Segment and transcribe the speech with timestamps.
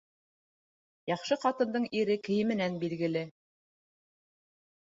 [1.11, 3.25] Яҡшы ҡатындың ире кейеменән билгеле.